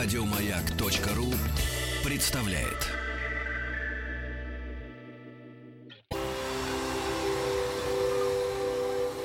[0.00, 1.26] Радиомаяк.ру
[2.08, 2.86] представляет.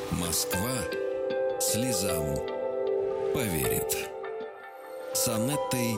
[0.09, 0.71] Москва
[1.59, 2.23] слезам
[3.35, 4.09] поверит.
[5.13, 5.95] С Анеттой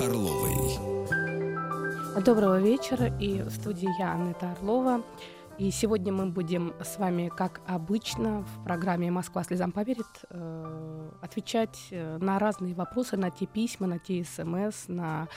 [0.00, 1.04] Орловой.
[2.24, 3.16] Доброго вечера.
[3.20, 5.04] И в студии я, Анетта Орлова.
[5.56, 11.78] И сегодня мы будем с вами, как обычно, в программе «Москва слезам поверит» э, отвечать
[11.92, 15.28] э, на разные вопросы, на те письма, на те смс, на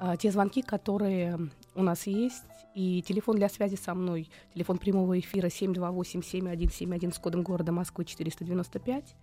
[0.00, 1.38] э, те звонки, которые
[1.74, 2.42] у нас есть.
[2.74, 9.14] И телефон для связи со мной, телефон прямого эфира 728-7171 с кодом города Москвы 495.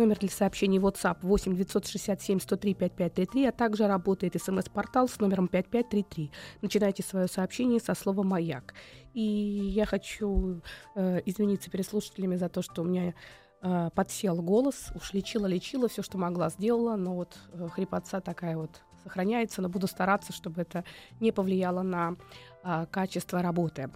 [0.00, 6.30] Номер для сообщений WhatsApp 8 967 103 5533, а также работает смс-портал с номером 5533.
[6.62, 8.72] Начинайте свое сообщение со слова «Маяк».
[9.12, 10.62] И я хочу
[10.94, 13.12] э, извиниться перед слушателями за то, что у меня
[13.60, 14.90] э, подсел голос.
[14.94, 19.86] Уж лечила-лечила, все, что могла, сделала, но вот э, хрипотца такая вот сохраняется, но буду
[19.86, 20.82] стараться, чтобы это
[21.20, 22.16] не повлияло на
[22.64, 23.90] э, качество работы.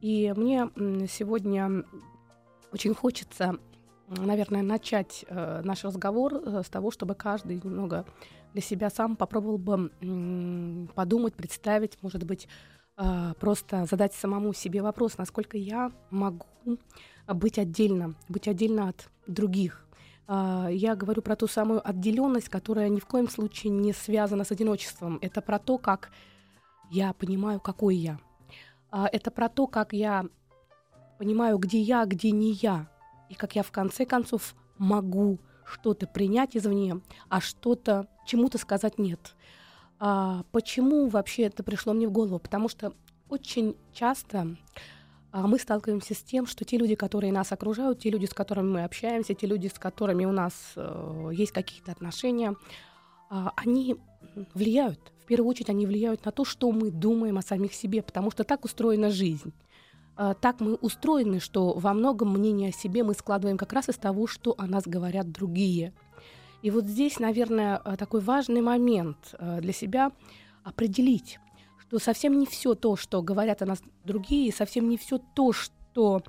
[0.00, 0.70] И мне
[1.06, 1.84] сегодня
[2.72, 3.58] очень хочется
[4.10, 8.04] наверное, начать э, наш разговор э, с того, чтобы каждый немного
[8.52, 12.48] для себя сам попробовал бы подумать, представить, может быть,
[12.96, 16.46] э, просто задать самому себе вопрос, насколько я могу
[17.28, 19.86] быть отдельно, быть отдельно от других.
[20.28, 25.18] Я говорю про ту самую отделенность, которая ни в коем случае не связана с одиночеством.
[25.22, 26.12] Это про то, как
[26.88, 28.20] я понимаю, какой я.
[28.92, 30.26] Это про то, как я
[31.18, 32.86] понимаю, где я, где не я
[33.30, 39.34] и как я в конце концов могу что-то принять извне, а что-то чему-то сказать нет.
[39.98, 42.38] А, почему вообще это пришло мне в голову?
[42.38, 42.92] Потому что
[43.28, 44.56] очень часто
[45.30, 48.68] а, мы сталкиваемся с тем, что те люди, которые нас окружают, те люди, с которыми
[48.68, 52.56] мы общаемся, те люди, с которыми у нас э, есть какие-то отношения,
[53.30, 53.96] э, они
[54.54, 55.12] влияют.
[55.22, 58.42] В первую очередь они влияют на то, что мы думаем о самих себе, потому что
[58.42, 59.52] так устроена жизнь.
[60.16, 63.96] А, так мы устроены, что во многом мнение о себе мы складываем как раз из
[63.96, 65.92] того, что о нас говорят другие.
[66.62, 70.12] И вот здесь, наверное, а, такой важный момент а, для себя
[70.62, 71.38] определить,
[71.78, 76.22] что совсем не все то, что говорят о нас другие, совсем не все то, что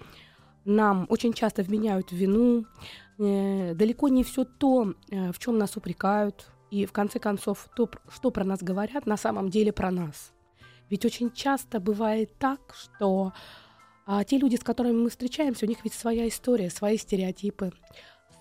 [0.66, 2.66] нам очень часто вменяют вину,
[3.18, 7.90] э, далеко не все то, э, в чем нас упрекают, и в конце концов то,
[8.10, 10.34] что про нас говорят, на самом деле про нас.
[10.90, 13.34] Ведь очень часто бывает так, что
[14.06, 17.72] а те люди, с которыми мы встречаемся, у них ведь своя история, свои стереотипы,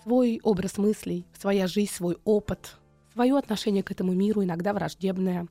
[0.03, 2.75] свой образ мыслей, своя жизнь, свой опыт,
[3.13, 5.47] свое отношение к этому миру, иногда враждебное,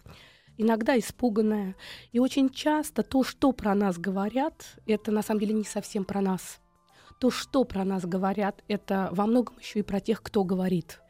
[0.57, 1.77] иногда испуганное.
[2.13, 6.21] И очень часто то, что про нас говорят, это на самом деле не совсем про
[6.21, 6.61] нас.
[7.21, 11.01] То, что про нас говорят, это во многом еще и про тех, кто говорит.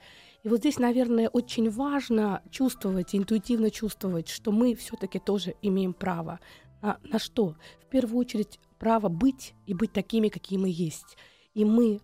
[0.43, 6.41] И вот здесь, наверное, очень важно чувствовать, интуитивно чувствовать, что мы все-таки тоже имеем право.
[6.81, 7.57] На, на что?
[7.83, 11.17] В первую очередь право быть и быть такими, какие мы есть.
[11.55, 12.01] И мы,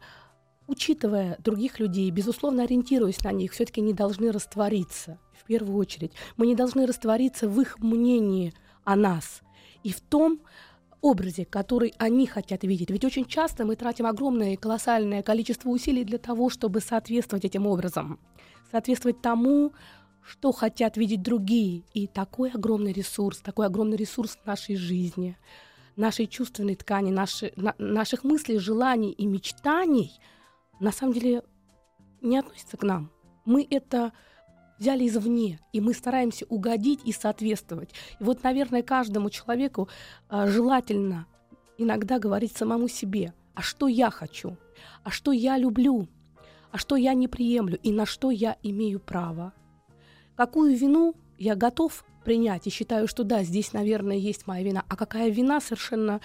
[0.68, 5.18] учитывая других людей, безусловно, ориентируясь на них, все-таки не должны раствориться.
[5.32, 8.52] В первую очередь, мы не должны раствориться в их мнении
[8.84, 9.40] о нас
[9.82, 10.40] и в том
[11.00, 12.90] образе, который они хотят видеть.
[12.90, 17.66] Ведь очень часто мы тратим огромное и колоссальное количество усилий для того, чтобы соответствовать этим
[17.66, 18.20] образом,
[18.70, 19.72] соответствовать тому,
[20.20, 21.84] что хотят видеть другие.
[21.94, 25.38] И такой огромный ресурс, такой огромный ресурс нашей жизни–
[25.96, 30.12] нашей чувственной ткани, наши, на, наших мыслей, желаний и мечтаний
[30.80, 31.42] на самом деле
[32.20, 33.10] не относится к нам.
[33.44, 34.12] Мы это
[34.78, 37.90] взяли извне, и мы стараемся угодить и соответствовать.
[38.20, 39.88] И вот, наверное, каждому человеку
[40.28, 41.26] э, желательно
[41.78, 44.56] иногда говорить самому себе, а что я хочу,
[45.02, 46.08] а что я люблю,
[46.72, 49.52] а что я не приемлю, и на что я имею право.
[50.36, 54.84] Какую вину я готов принять и считаю, что да, здесь, наверное, есть моя вина.
[54.88, 56.20] А какая вина совершенно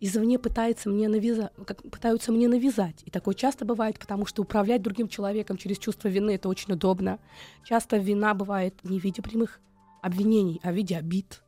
[0.00, 3.02] извне пытается мне навязать, как, пытаются мне навязать.
[3.04, 7.18] И такое часто бывает, потому что управлять другим человеком через чувство вины это очень удобно.
[7.64, 9.60] Часто вина бывает не в виде прямых
[10.02, 11.42] обвинений, а в виде обид.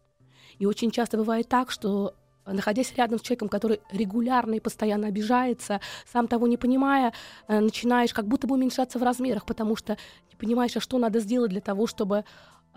[0.59, 2.15] И очень часто бывает так, что
[2.47, 5.81] находясь рядом с человеком, который регулярно и постоянно обижается,
[6.11, 7.13] сам того не понимая,
[7.49, 9.99] э, начинаешь как будто бы уменьшаться в размерах, потому что
[10.31, 12.25] не понимаешь, а что надо сделать для того, чтобы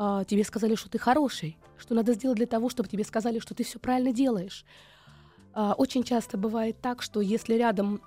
[0.01, 3.53] а, тебе сказали, что ты хороший, что надо сделать для того, чтобы тебе сказали, что
[3.53, 4.63] ты все правильно делаешь.
[5.53, 8.01] А, очень часто бывает так, что если рядом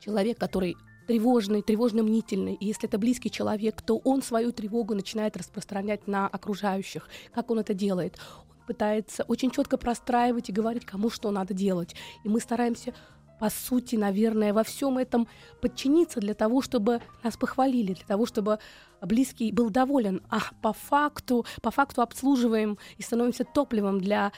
[0.00, 0.76] человек, который
[1.06, 7.08] тревожный, тревожно-мнительный, и если это близкий человек, то он свою тревогу начинает распространять на окружающих.
[7.32, 8.18] Как он это делает?
[8.50, 11.94] Он пытается очень четко простраивать и говорить, кому что надо делать.
[12.24, 12.94] И мы стараемся
[13.42, 15.26] по сути, наверное, во всем этом
[15.60, 18.60] подчиниться для того, чтобы нас похвалили, для того, чтобы
[19.00, 24.30] близкий был доволен, а по факту, по факту обслуживаем и становимся топливом для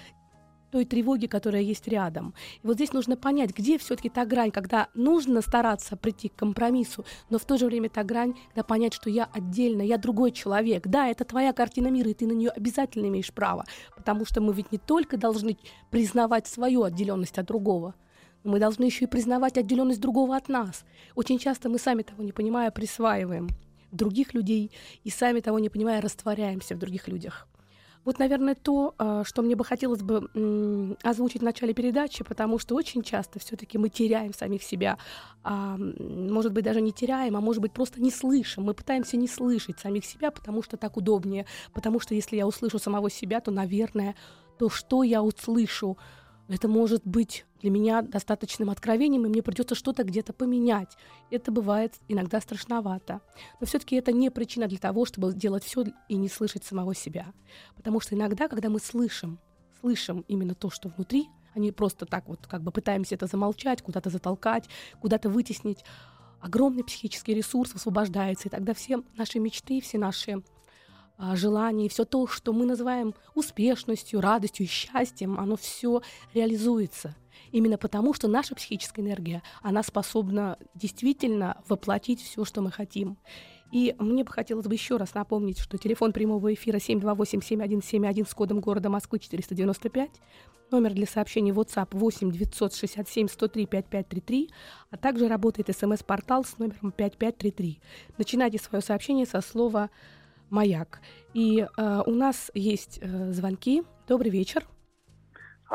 [0.72, 2.32] той тревоги, которая есть рядом.
[2.62, 7.04] И вот здесь нужно понять, где все-таки та грань, когда нужно стараться прийти к компромиссу,
[7.28, 10.86] но в то же время та грань, когда понять, что я отдельно, я другой человек.
[10.86, 14.54] Да, это твоя картина мира, и ты на нее обязательно имеешь право, потому что мы
[14.54, 15.58] ведь не только должны
[15.90, 17.94] признавать свою отделенность от другого,
[18.44, 20.84] мы должны еще и признавать отделенность другого от нас.
[21.14, 23.48] Очень часто мы сами того не понимая присваиваем
[23.90, 24.70] других людей
[25.02, 27.48] и сами того не понимая растворяемся в других людях.
[28.04, 30.28] Вот, наверное, то, а, что мне бы хотелось бы
[31.02, 34.98] озвучить в начале передачи, потому что очень часто все-таки мы теряем самих себя.
[35.42, 38.64] А, может быть, даже не теряем, а может быть, просто не слышим.
[38.64, 41.46] Мы пытаемся не слышать самих себя, потому что так удобнее.
[41.72, 44.14] Потому что если я услышу самого себя, то, наверное,
[44.58, 45.96] то, что я услышу,
[46.48, 50.98] это может быть для меня достаточным откровением, и мне придется что-то где-то поменять.
[51.30, 53.22] Это бывает иногда страшновато.
[53.58, 57.32] Но все-таки это не причина для того, чтобы делать все и не слышать самого себя.
[57.74, 59.38] Потому что иногда, когда мы слышим,
[59.80, 63.80] слышим именно то, что внутри, а не просто так вот как бы пытаемся это замолчать,
[63.80, 64.68] куда-то затолкать,
[65.00, 65.84] куда-то вытеснить,
[66.42, 70.42] огромный психический ресурс высвобождается, и тогда все наши мечты, все наши
[71.16, 76.02] а, желания, все то, что мы называем успешностью, радостью счастьем, оно все
[76.34, 77.16] реализуется.
[77.54, 83.16] Именно потому, что наша психическая энергия, она способна действительно воплотить все, что мы хотим.
[83.70, 88.58] И мне бы хотелось бы еще раз напомнить, что телефон прямого эфира 728-7171 с кодом
[88.58, 90.10] города Москвы 495,
[90.72, 94.50] номер для сообщений WhatsApp 8 967 103 5533,
[94.90, 97.80] а также работает смс-портал с номером 5533.
[98.18, 99.90] Начинайте свое сообщение со слова
[100.50, 101.00] «Маяк».
[101.34, 103.84] И э, у нас есть э, звонки.
[104.08, 104.66] Добрый вечер.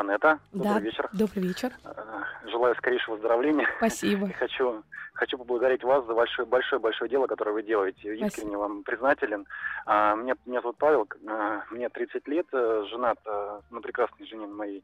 [0.00, 1.10] Анетта, добрый да, вечер.
[1.12, 1.72] Добрый вечер.
[1.84, 3.68] Э, желаю скорейшего выздоровления.
[3.76, 4.30] Спасибо.
[4.38, 4.82] Хочу,
[5.12, 8.14] хочу поблагодарить вас за большое, большое, большое дело, которое вы делаете.
[8.14, 8.56] Искренне Спасибо.
[8.56, 9.46] вам признателен.
[9.84, 14.46] А, меня, меня зовут Павел, а, мне 30 лет, э, женат а, на прекрасной жене
[14.46, 14.82] моей.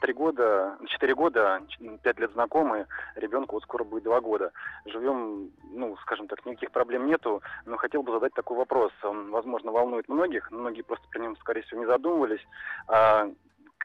[0.00, 1.60] Три года, четыре года,
[2.02, 2.86] пять лет знакомы,
[3.16, 4.52] ребенку вот скоро будет два года.
[4.86, 8.92] Живем, ну, скажем так, никаких проблем нету, но хотел бы задать такой вопрос.
[9.02, 12.40] Он, возможно, волнует многих, многие просто про него, скорее всего, не задумывались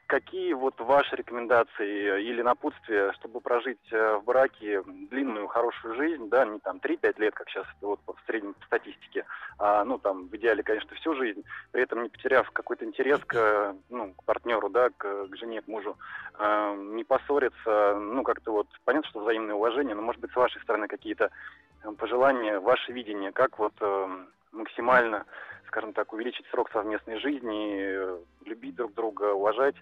[0.06, 6.44] Какие вот ваши рекомендации или напутствия, чтобы прожить э, в браке длинную, хорошую жизнь, да,
[6.44, 9.24] не там 3-5 лет, как сейчас вот в среднем статистике,
[9.58, 11.42] а, ну, там, в идеале, конечно, всю жизнь,
[11.72, 15.68] при этом не потеряв какой-то интерес к, ну, к партнеру, да, к, к жене, к
[15.68, 15.96] мужу,
[16.34, 20.60] а, не поссориться, ну, как-то вот, понятно, что взаимное уважение, но, может быть, с вашей
[20.62, 21.30] стороны какие-то
[21.82, 24.08] э, пожелания, ваше видение, как вот э,
[24.52, 25.24] максимально
[25.74, 29.74] скажем так, увеличить срок совместной жизни, э, любить друг друга, уважать,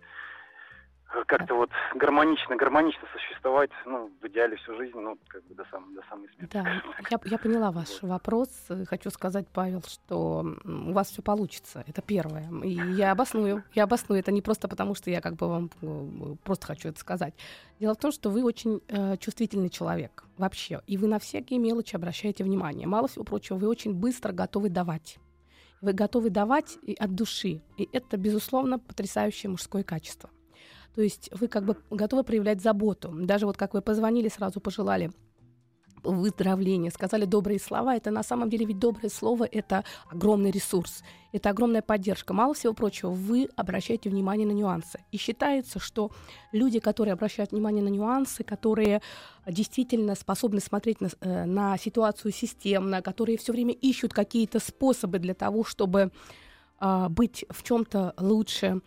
[1.15, 5.67] э, как-то вот гармонично, гармонично существовать, ну, в идеале всю жизнь, ну, как бы до,
[5.71, 6.51] сам, до самой смерти.
[6.55, 8.09] Да, я, я поняла ваш вот.
[8.09, 8.49] вопрос.
[8.89, 11.85] Хочу сказать, Павел, что у вас все получится.
[11.87, 12.49] Это первое.
[12.65, 13.63] И я обосную.
[13.75, 14.21] Я обосную.
[14.21, 17.35] Это не просто потому, что я как бы вам э, просто хочу это сказать.
[17.81, 20.81] Дело в том, что вы очень э, чувствительный человек вообще.
[20.87, 22.87] И вы на всякие мелочи обращаете внимание.
[22.87, 25.19] Мало всего прочего, вы очень быстро готовы давать.
[25.83, 27.61] Вы готовы давать от души.
[27.77, 30.31] И это, безусловно, потрясающее мужское качество.
[30.95, 33.11] То есть вы как бы готовы проявлять заботу.
[33.13, 35.11] Даже вот как вы позвонили, сразу пожелали
[36.03, 37.97] выздоровления, сказали добрые слова.
[37.97, 42.35] Это на самом деле ведь доброе слово— это огромный ресурс, это огромная поддержка.
[42.35, 45.01] Мало всего прочего, вы обращаете внимание на нюансы.
[45.13, 46.11] И считается, что
[46.53, 49.03] люди, которые обращают внимание на нюансы, которые
[49.47, 55.35] действительно способны смотреть на, э, на ситуацию системно, которые все время ищут какие-то способы для
[55.35, 56.11] того, чтобы
[56.81, 58.81] э, быть в чем-то лучше,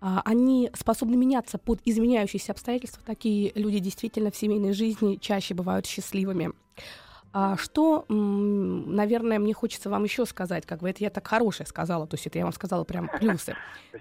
[0.00, 3.02] а, они способны меняться под изменяющиеся обстоятельства.
[3.04, 6.52] Такие люди действительно в семейной жизни чаще бывают счастливыми.
[7.32, 12.08] А что, наверное, мне хочется вам еще сказать, как бы это я так хорошее сказала,
[12.08, 13.54] то есть это я вам сказала прям плюсы.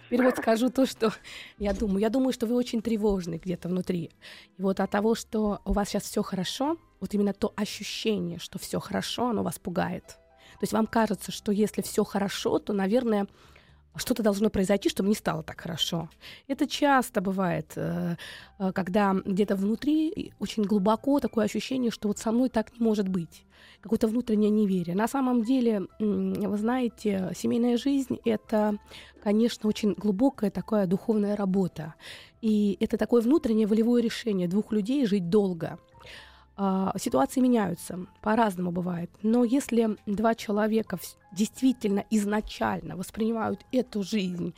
[0.05, 1.13] Теперь вот скажу то, что
[1.59, 1.99] я думаю.
[1.99, 4.09] Я думаю, что вы очень тревожны где-то внутри.
[4.57, 8.57] И вот от того, что у вас сейчас все хорошо, вот именно то ощущение, что
[8.57, 10.05] все хорошо, оно вас пугает.
[10.05, 13.27] То есть вам кажется, что если все хорошо, то, наверное,
[13.95, 16.09] что-то должно произойти, чтобы не стало так хорошо.
[16.47, 18.15] Это часто бывает, э,
[18.59, 23.07] э, когда где-то внутри очень глубоко такое ощущение, что вот со мной так не может
[23.07, 23.45] быть.
[23.81, 24.95] Какое-то внутреннее неверие.
[24.95, 28.77] На самом деле, вы знаете, семейная жизнь— это,
[29.23, 31.95] конечно, очень глубокая такая духовная работа.
[32.41, 35.77] И это такое внутреннее волевое решение двух людей жить долго—
[36.97, 39.09] ситуации меняются, по-разному бывает.
[39.23, 40.99] Но если два человека
[41.31, 44.53] действительно изначально воспринимают эту жизнь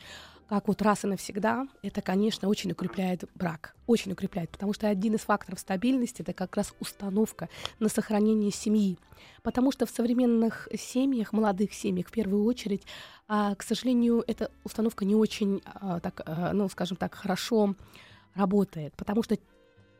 [0.52, 3.74] как вот раз и навсегда, это, конечно, очень укрепляет брак.
[3.86, 8.98] Очень укрепляет, потому что один из факторов стабильности это как раз установка на сохранение семьи.
[9.42, 12.82] Потому что в современных семьях, молодых семьях в первую очередь,
[13.28, 17.74] а, к сожалению, эта установка не очень, а, так, а, ну, скажем так, хорошо
[18.34, 19.38] работает, потому что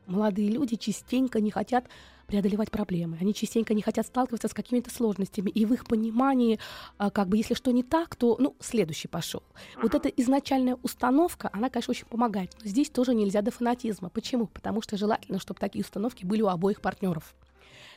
[0.06, 1.86] молодые люди частенько не хотят
[2.26, 3.18] преодолевать проблемы.
[3.20, 5.50] Они частенько не хотят сталкиваться с какими-то сложностями.
[5.50, 6.58] И в их понимании,
[6.96, 9.42] а, как бы, если что не так, то, ну, следующий пошел.
[9.82, 12.56] Вот эта изначальная установка, она, конечно, очень помогает.
[12.62, 14.08] Но здесь тоже нельзя до фанатизма.
[14.08, 14.46] Почему?
[14.46, 17.34] Потому что желательно, чтобы такие установки были у обоих партнеров.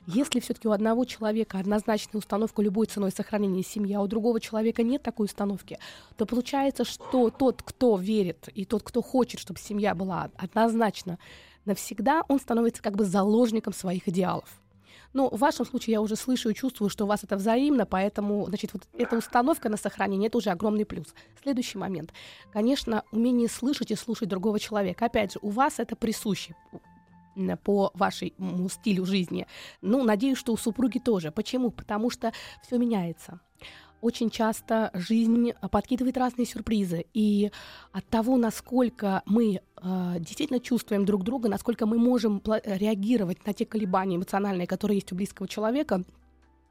[0.08, 4.84] Если все-таки у одного человека однозначная установка любой ценой сохранения семьи, а у другого человека
[4.84, 5.80] нет такой установки,
[6.16, 11.18] то получается, что тот, кто верит, и тот, кто хочет, чтобы семья была однозначно
[11.66, 14.50] навсегда, он становится как бы заложником своих идеалов.
[15.14, 18.46] Но в вашем случае я уже слышу и чувствую, что у вас это взаимно, поэтому,
[18.48, 21.08] значит, вот эта установка на сохранение— это уже огромный плюс.
[21.42, 22.12] Следующий момент.
[22.52, 25.06] Конечно, умение слышать и слушать другого человека.
[25.06, 26.54] Опять же, у вас это присуще
[27.64, 29.48] по вашему стилю жизни.
[29.82, 31.32] Ну, надеюсь, что у супруги тоже.
[31.32, 31.72] Почему?
[31.72, 33.40] Потому что все меняется
[34.06, 37.06] очень часто жизнь подкидывает разные сюрпризы.
[37.14, 37.52] И
[37.92, 43.66] от того, насколько мы э, действительно чувствуем друг друга, насколько мы можем реагировать на те
[43.66, 46.04] колебания эмоциональные, которые есть у близкого человека,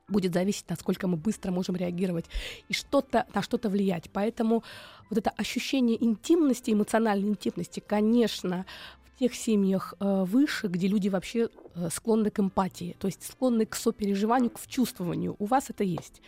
[0.06, 2.26] будет зависеть, насколько мы быстро можем реагировать
[2.68, 4.10] и что-то на что-то влиять.
[4.12, 4.62] Поэтому
[5.10, 8.64] вот это ощущение интимности, эмоциональной интимности, конечно,
[9.02, 13.66] в тех семьях э, выше, где люди вообще э, склонны к эмпатии, то есть склонны
[13.66, 15.34] к сопереживанию, к чувствованию.
[15.40, 16.22] У вас это есть.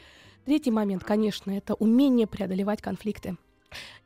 [0.47, 3.37] Третий момент, конечно, это умение преодолевать конфликты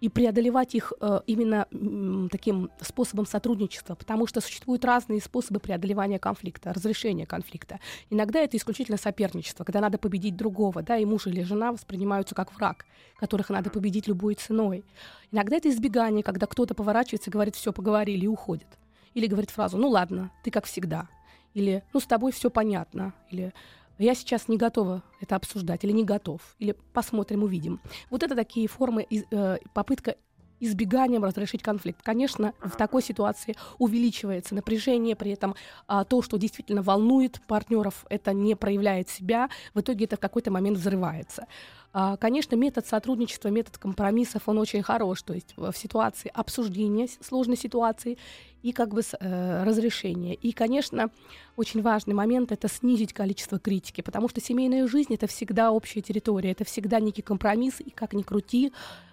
[0.00, 6.18] и преодолевать их э, именно м, таким способом сотрудничества, потому что существуют разные способы преодолевания
[6.18, 7.78] конфликта, разрешения конфликта.
[8.08, 12.54] Иногда это исключительно соперничество, когда надо победить другого, да, и муж или жена воспринимаются как
[12.54, 12.86] враг,
[13.18, 14.82] которых надо победить любой ценой.
[15.30, 18.78] Иногда это избегание, когда кто-то поворачивается и говорит, все, поговорили и уходит.
[19.12, 21.06] Или говорит фразу, ну ладно, ты как всегда.
[21.52, 23.12] Или, ну с тобой все понятно.
[23.28, 23.52] Или
[24.00, 27.80] я сейчас не готова это обсуждать или не готов, или посмотрим, увидим.
[28.08, 30.16] Вот это такие формы э, попытка
[30.60, 32.00] избеганием разрешить конфликт.
[32.02, 35.54] Конечно, в такой ситуации увеличивается напряжение, при этом
[35.86, 40.50] а, то, что действительно волнует партнеров, это не проявляет себя, в итоге это в какой-то
[40.50, 41.46] момент взрывается.
[41.92, 47.56] А, конечно, метод сотрудничества, метод компромиссов, он очень хорош, то есть в ситуации обсуждения сложной
[47.56, 48.16] ситуации
[48.62, 50.34] и как бы э, разрешения.
[50.34, 51.10] И, конечно,
[51.56, 56.52] очень важный момент— это снизить количество критики, потому что семейная жизнь— это всегда общая территория,
[56.52, 58.72] это всегда некий компромисс, и как ни крути,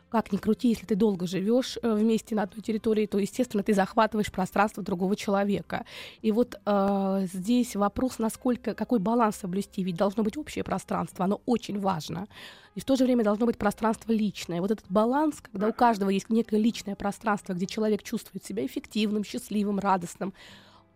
[0.10, 3.74] как ни крути, если ты долго живешь э, вместе на одной территории, то, естественно, ты
[3.74, 5.86] захватываешь пространство другого человека.
[6.22, 11.42] И вот э, здесь вопрос, насколько, какой баланс соблюсти, ведь должно быть общее пространство, оно
[11.46, 12.28] очень важно.
[12.76, 14.62] И в то же время должно быть пространство личное.
[14.62, 19.24] Вот этот баланс, когда у каждого есть некое личное пространство, где человек чувствует себя эффективным,
[19.24, 20.34] счастливым, радостным,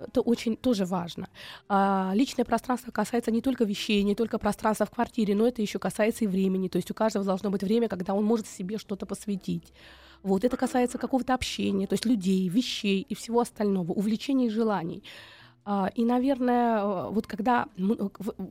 [0.07, 1.29] это очень тоже важно.
[1.69, 5.79] А, личное пространство касается не только вещей, не только пространства в квартире, но это еще
[5.79, 6.67] касается и времени.
[6.67, 9.73] То есть у каждого должно быть время, когда он может себе что-то посвятить.
[10.23, 15.03] Вот это касается какого-то общения, то есть людей, вещей и всего остального, увлечений и желаний.
[15.63, 17.67] А, и, наверное, вот когда,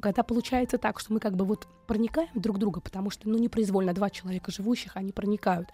[0.00, 3.92] когда получается так, что мы как бы вот проникаем друг друга, потому что, ну, непроизвольно
[3.92, 5.68] два человека живущих, они проникают,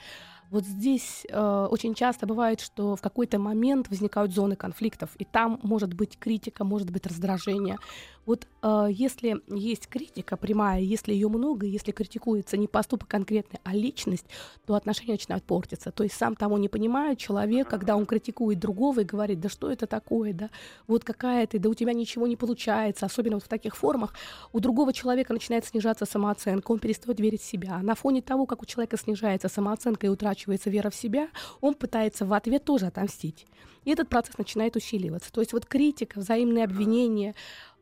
[0.50, 5.59] вот здесь э, очень часто бывает, что в какой-то момент возникают зоны конфликтов, и там
[5.62, 7.79] может быть критика, может быть раздражение.
[8.26, 13.75] Вот э, если есть критика прямая, если ее много, если критикуется не поступок конкретный, а
[13.75, 14.26] личность,
[14.66, 15.92] то отношения начинают портиться.
[15.92, 19.71] То есть сам того не понимает человек, когда он критикует другого и говорит, да что
[19.71, 20.50] это такое, да,
[20.88, 24.14] вот какая ты, да у тебя ничего не получается, особенно вот в таких формах,
[24.52, 27.78] у другого человека начинает снижаться самооценка, он перестает верить в себя.
[27.78, 31.28] На фоне того, как у человека снижается самооценка и утрачивается вера в себя,
[31.61, 33.47] он пытается в ответ тоже отомстить.
[33.85, 35.33] И этот процесс начинает усиливаться.
[35.33, 37.37] То есть вот критика, взаимные обвинения,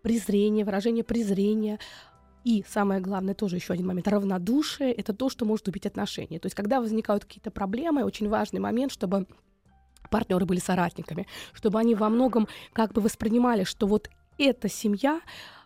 [0.04, 1.80] презрение, выражение презрения,
[2.44, 6.38] и самое главное, тоже еще один момент, равнодушие— это то, что может убить отношения.
[6.38, 9.26] То есть когда возникают какие-то проблемы, очень важный момент, чтобы
[10.11, 15.23] партнеры были соратниками, чтобы они во многом как бы воспринимали, что вот эта семья,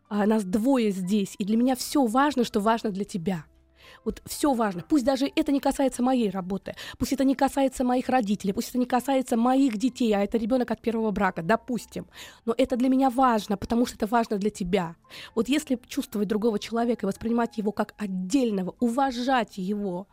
[0.08, 3.44] а, нас двое здесь, и для меня все важно, что важно для тебя—
[4.04, 4.84] вот все важно.
[4.88, 8.78] Пусть даже это не касается моей работы, пусть это не касается моих родителей, пусть это
[8.78, 12.06] не касается моих детей, а это ребенок от первого брака, допустим.
[12.44, 14.96] Но это для меня важно, потому что это важно для тебя.
[15.34, 20.06] Вот если чувствовать другого человека и воспринимать его как отдельного, уважать его,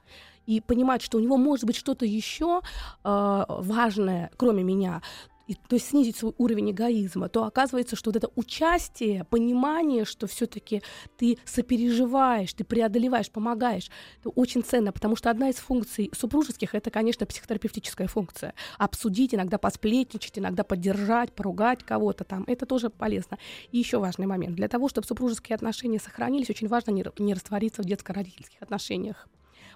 [0.45, 2.61] и понимать, что у него может быть что-то еще
[3.03, 5.01] э, важное, кроме меня,
[5.47, 10.27] и, то есть снизить свой уровень эгоизма, то оказывается, что вот это участие, понимание, что
[10.27, 10.81] все-таки
[11.17, 16.89] ты сопереживаешь, ты преодолеваешь, помогаешь, это очень ценно, потому что одна из функций супружеских это,
[16.89, 18.53] конечно, психотерапевтическая функция.
[18.77, 22.43] Обсудить, иногда посплетничать, иногда поддержать, поругать кого-то там.
[22.47, 23.37] Это тоже полезно.
[23.71, 24.55] И еще важный момент.
[24.55, 29.27] Для того, чтобы супружеские отношения сохранились, очень важно не, не раствориться в детско-родительских отношениях.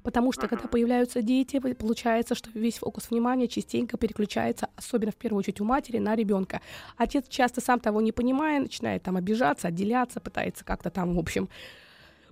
[0.03, 5.39] Потому что, когда появляются дети, получается, что весь фокус внимания частенько переключается, особенно в первую
[5.39, 6.61] очередь у матери, на ребенка.
[6.97, 11.49] Отец часто сам того не понимая, начинает там обижаться, отделяться, пытается как-то там, в общем,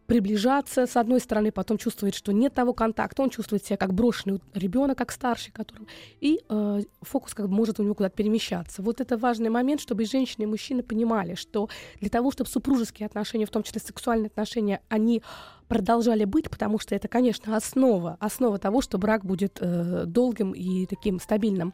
[0.08, 4.42] приближаться, с одной стороны, потом чувствует, что нет того контакта, он чувствует себя как брошенный
[4.54, 5.88] ребенок, как старший, которым,
[6.22, 8.82] и э, фокус как бы может у него куда-то перемещаться.
[8.82, 13.06] Вот это важный момент, чтобы и женщины, и мужчины понимали, что для того, чтобы супружеские
[13.06, 15.22] отношения, в том числе сексуальные отношения, они
[15.68, 20.86] продолжали быть, потому что это, конечно, основа, основа того, что брак будет э, долгим и
[20.86, 21.74] таким стабильным.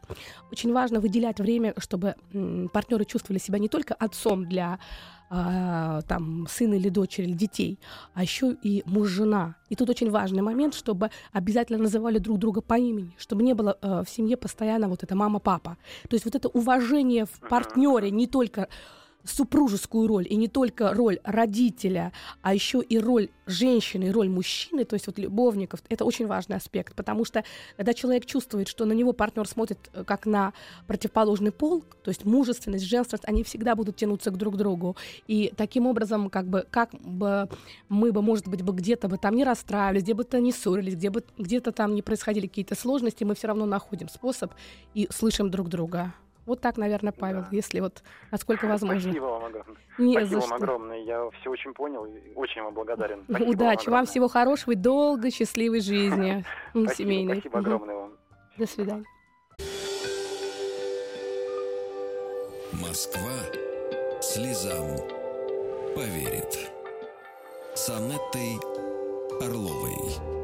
[0.50, 4.80] Очень важно выделять время, чтобы м, партнеры чувствовали себя не только отцом для
[5.36, 7.80] а, там сына или дочери или детей,
[8.14, 9.56] а еще и муж-жена.
[9.68, 13.76] И тут очень важный момент, чтобы обязательно называли друг друга по имени, чтобы не было
[13.82, 15.76] э, в семье постоянно вот это мама-папа.
[16.08, 18.68] То есть вот это уважение в партнере не только
[19.24, 22.12] супружескую роль, и не только роль родителя,
[22.42, 26.56] а еще и роль женщины, и роль мужчины, то есть вот любовников, это очень важный
[26.56, 27.44] аспект, потому что
[27.76, 30.52] когда человек чувствует, что на него партнер смотрит э, как на
[30.86, 34.96] противоположный пол, то есть мужественность, женственность, они всегда будут тянуться к друг другу.
[35.26, 37.48] И таким образом, как бы, как бы
[37.88, 40.94] мы бы, может быть, бы где-то бы там не расстраивались, где бы то не ссорились,
[40.94, 44.52] где бы где-то там не происходили какие-то сложности, мы все равно находим способ
[44.94, 46.14] и слышим друг друга.
[46.46, 47.48] Вот так, наверное, Павел, да.
[47.50, 49.00] если вот насколько возможно.
[49.00, 49.76] Спасибо вам огромное.
[49.98, 51.02] Не Спасибо вам огромное.
[51.02, 53.24] Я все очень понял и очень вам благодарен.
[53.28, 56.44] Спасибо Удачи, вам, вам всего хорошего и долгой счастливой жизни
[56.94, 57.36] семейной.
[57.40, 58.12] Спасибо огромное вам.
[58.56, 59.04] До свидания.
[62.72, 63.30] Москва
[64.20, 64.98] слезам
[65.94, 66.70] поверит.
[67.74, 68.58] С Анеттой
[69.40, 70.43] Орловой.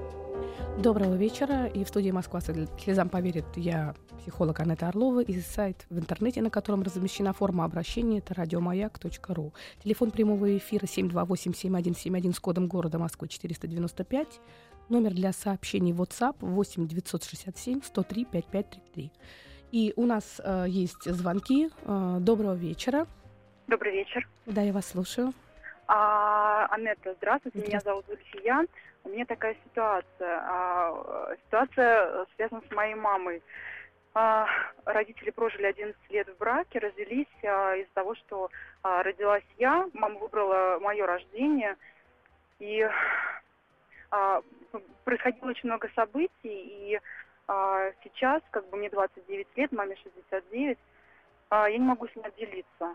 [0.83, 1.67] Доброго вечера.
[1.67, 6.49] И в студии Москва слезам поверит я, психолог Анетта Орлова, и сайт в интернете, на
[6.49, 9.53] котором размещена форма обращения, это радиомаяк.ру.
[9.85, 14.41] Телефон прямого эфира 728-7171 с кодом города Москвы 495.
[14.89, 19.13] Номер для сообщений WhatsApp 8 967 103 5533.
[19.73, 21.69] И у нас э, есть звонки.
[21.85, 23.07] Э, доброго вечера.
[23.67, 24.27] Добрый вечер.
[24.47, 25.35] Да, я вас слушаю.
[25.87, 27.59] А, Анетта, здравствуйте.
[27.59, 27.69] здравствуйте.
[27.69, 28.65] Меня зовут Зульфия.
[29.05, 30.41] У меня такая ситуация.
[30.43, 33.43] А, ситуация связана с моей мамой.
[34.13, 34.47] А,
[34.85, 38.51] родители прожили 11 лет в браке, развелись а, из-за того, что
[38.83, 39.89] а, родилась я.
[39.95, 41.77] Мама выбрала мое рождение.
[42.59, 42.89] И
[44.11, 44.43] а,
[45.05, 46.31] происходило очень много событий.
[46.45, 47.01] И
[47.47, 50.79] а, сейчас, как бы мне 29 лет, маме 69,
[51.51, 52.95] а, я не могу с ней отделиться.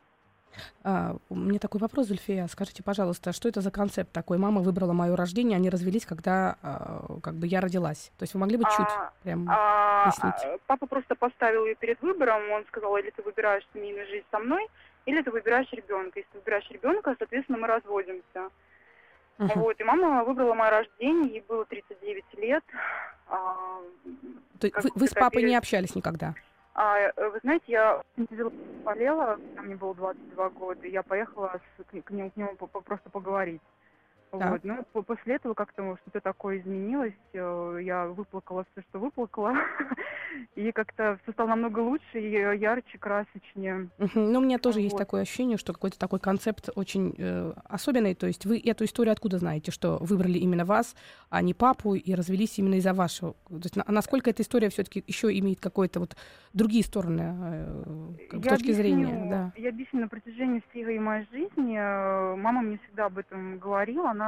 [0.84, 2.48] А, у меня такой вопрос, Зульфия.
[2.48, 4.38] Скажите, пожалуйста, что это за концепт такой?
[4.38, 8.12] Мама выбрала мое рождение, они развелись, когда а, как бы я родилась.
[8.18, 10.62] То есть вы могли бы чуть а, прям а, пояснить?
[10.68, 12.52] Папа просто поставил ее перед выбором.
[12.52, 14.68] Он сказал, или ты выбираешь семейную жизнь со мной,
[15.06, 16.20] или ты выбираешь ребенка.
[16.20, 18.50] Если ты выбираешь ребенка, соответственно, мы разводимся.
[19.38, 19.60] Uh-huh.
[19.60, 22.64] Вот, и мама выбрала мое рождение, ей было 39 лет.
[23.28, 23.80] А,
[24.60, 25.50] То вы, вы с папой перед...
[25.50, 26.36] не общались никогда?
[26.76, 28.02] А, э, вы знаете, я
[28.84, 33.62] болела, мне было 22 года, я поехала с, к, к нему, к нему просто поговорить.
[34.40, 34.52] Да.
[34.52, 34.64] Вот.
[34.64, 37.14] Ну, после этого как-то что-то такое изменилось.
[37.34, 39.54] Э, я выплакала все, что выплакала.
[40.56, 43.90] и как-то все стало намного лучше и ярче, красочнее.
[44.14, 44.84] Ну, у меня тоже вот.
[44.84, 48.16] есть такое ощущение, что какой-то такой концепт очень э, особенный.
[48.16, 50.96] То есть вы эту историю откуда знаете, что выбрали именно вас,
[51.30, 53.34] а не папу, и развелись именно из-за вашего?
[53.50, 56.16] То есть, на, насколько эта история все-таки еще имеет какой-то вот
[56.54, 59.30] другие стороны э, как бы, точки объясню, зрения?
[59.30, 59.52] Да.
[59.58, 64.12] Я объясню, на протяжении всей моей жизни э, мама мне всегда об этом говорила.
[64.12, 64.25] Она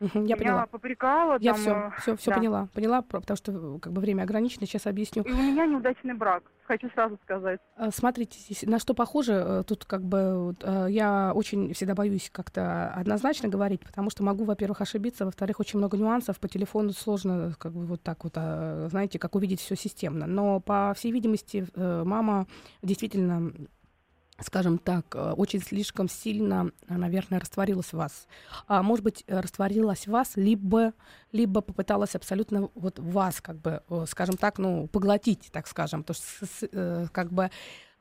[0.00, 0.66] я поняла.
[0.66, 1.38] попрекала.
[1.40, 2.36] Я все, все, все да.
[2.36, 2.68] поняла.
[2.74, 5.22] Поняла, потому что как бы время ограничено, сейчас объясню.
[5.22, 7.60] И у меня неудачный брак, хочу сразу сказать.
[7.76, 12.92] А, смотрите, на что похоже, э, тут как бы э, я очень всегда боюсь как-то
[12.94, 17.72] однозначно говорить, потому что могу, во-первых, ошибиться, во-вторых, очень много нюансов, по телефону сложно как
[17.72, 20.26] бы вот так вот, а, знаете, как увидеть все системно.
[20.26, 22.46] Но, по всей видимости, э, мама
[22.82, 23.52] действительно
[24.40, 28.26] скажем так, э, очень слишком сильно, э, наверное, растворилась в вас.
[28.66, 30.92] А, может быть, э, растворилась в вас, либо,
[31.32, 36.02] либо попыталась абсолютно вот вас, как бы, скажем так, ну, поглотить, так скажем.
[36.02, 36.70] То есть,
[37.12, 37.50] как бы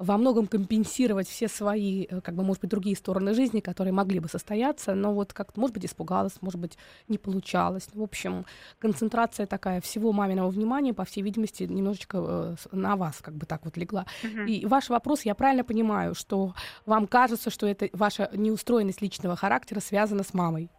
[0.04, 4.20] во многом компенсировать все свои, э, как бы, может быть, другие стороны жизни, которые могли
[4.20, 7.88] бы состояться, но вот как-то, может быть, испугалась, может быть, не получалось.
[7.94, 8.46] Ну, в общем,
[8.80, 13.66] концентрация такая всего маминого внимания, по всей видимости, немножечко э, на вас как бы так
[13.66, 14.06] вот легла.
[14.24, 14.48] Uh-huh.
[14.48, 16.54] И ваш вопрос, я правильно понимаю, что
[16.86, 20.70] вам кажется, что это ваша неустроенность личного характера связана с мамой?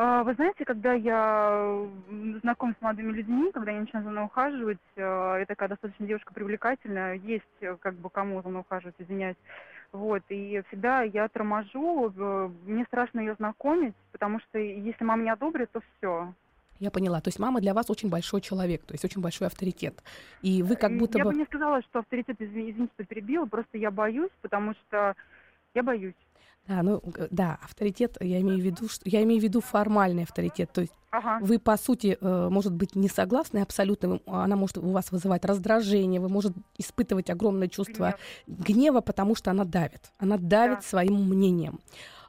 [0.00, 1.76] А, вы знаете, когда я
[2.42, 6.32] знаком с молодыми людьми, когда я начинаю за мной ухаживать, э, я такая достаточно девушка
[6.32, 9.36] привлекательная, есть э, как бы кому за мной ухаживать, извиняюсь.
[9.90, 15.30] Вот, и всегда я торможу, э, мне страшно ее знакомить, потому что если мама не
[15.30, 16.32] одобрит, то все.
[16.78, 17.20] Я поняла.
[17.20, 20.00] То есть мама для вас очень большой человек, то есть очень большой авторитет.
[20.42, 21.30] И вы как будто я бы...
[21.30, 25.16] Я бы не сказала, что авторитет, извините, что перебила, просто я боюсь, потому что
[25.74, 26.14] я боюсь.
[26.68, 30.70] Да, ну да, авторитет, я имею в виду, что я имею в виду формальный авторитет.
[30.70, 31.38] То есть ага.
[31.40, 36.20] вы, по сути, э, может быть, не согласны абсолютно, она может у вас вызывать раздражение,
[36.20, 38.66] вы может испытывать огромное чувство Гнев.
[38.66, 40.12] гнева, потому что она давит.
[40.18, 40.82] Она давит да.
[40.82, 41.80] своим мнением.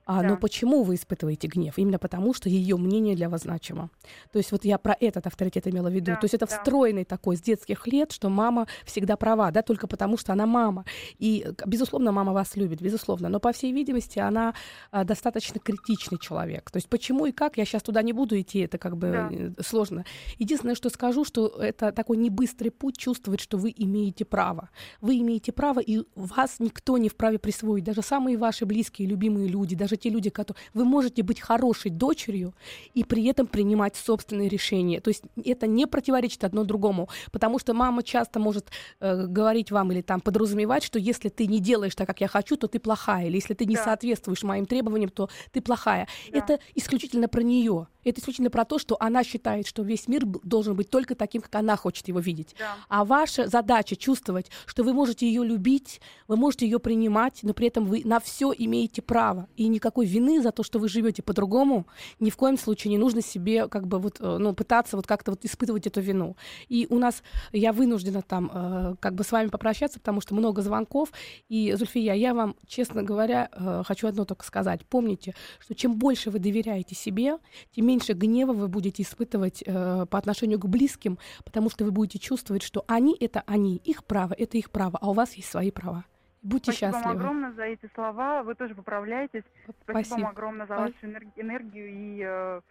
[0.09, 0.29] А, да.
[0.29, 1.77] Но почему вы испытываете гнев?
[1.77, 3.91] Именно потому, что ее мнение для вас значимо.
[4.31, 6.07] То есть вот я про этот авторитет имела в виду.
[6.07, 6.57] Да, То есть это да.
[6.57, 10.85] встроенный такой с детских лет, что мама всегда права, да, только потому что она мама.
[11.19, 13.29] И, безусловно, мама вас любит, безусловно.
[13.29, 14.55] Но, по всей видимости, она
[14.89, 16.71] а, достаточно критичный человек.
[16.71, 19.29] То есть почему и как, я сейчас туда не буду идти, это как бы да.
[19.31, 20.05] Э, сложно.
[20.39, 24.71] Единственное, что скажу, что это такой небыстрый путь чувствовать, что вы имеете право.
[25.01, 27.83] Вы имеете право, и вас никто не вправе присвоить.
[27.83, 30.61] Даже самые ваши близкие, любимые люди, даже те люди, которые...
[30.73, 32.53] Вы можете быть хорошей дочерью
[32.93, 34.99] и при этом принимать собственные решения.
[35.01, 39.91] То есть это не противоречит одно другому, потому что мама часто может э, говорить вам
[39.91, 43.27] или там подразумевать, что если ты не делаешь так, как я хочу, то ты плохая,
[43.27, 43.83] или если ты не да.
[43.83, 46.07] соответствуешь моим требованиям, то ты плохая.
[46.31, 46.39] Да.
[46.39, 47.87] Это исключительно про нее.
[48.03, 51.53] Это исключительно про то, что она считает, что весь мир должен быть только таким, как
[51.55, 52.55] она хочет его видеть.
[52.57, 52.75] Да.
[52.87, 57.67] А ваша задача чувствовать, что вы можете ее любить, вы можете ее принимать, но при
[57.67, 59.47] этом вы на все имеете право.
[59.57, 61.87] И никакой вины за то, что вы живете по-другому,
[62.19, 65.31] ни в коем случае не нужно себе как бы вот, э, ну, пытаться вот как-то
[65.31, 66.37] вот испытывать эту вину.
[66.69, 70.61] И у нас, я вынуждена там э, как бы с вами попрощаться, потому что много
[70.61, 71.11] звонков.
[71.49, 74.85] И, Зульфия, я вам, честно говоря, э, хочу одно только сказать.
[74.85, 77.37] Помните, что чем больше вы доверяете себе,
[77.75, 82.19] тем меньше гнева вы будете испытывать э, по отношению к близким, потому что вы будете
[82.19, 85.71] чувствовать, что они— это они, их право— это их право, а у вас есть свои
[85.71, 86.05] права.
[86.41, 87.15] Будьте Спасибо счастливы.
[87.15, 88.43] вам огромное за эти слова.
[88.43, 89.43] Вы тоже поправляетесь.
[89.63, 90.15] Спасибо, Спасибо.
[90.15, 90.93] вам огромное за вашу
[91.35, 92.61] энергию и э,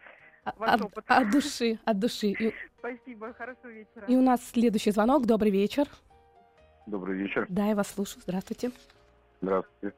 [0.45, 1.05] а, ваш от, опыт.
[1.09, 2.29] От души, от души.
[2.29, 2.55] И...
[2.79, 4.07] Спасибо, хорошего вечера.
[4.07, 5.27] И у нас следующий звонок.
[5.27, 5.87] Добрый вечер.
[6.87, 7.47] Добрый вечер.
[7.51, 8.23] Да, я вас слушаю.
[8.23, 8.71] Здравствуйте.
[9.43, 9.95] Здравствуйте.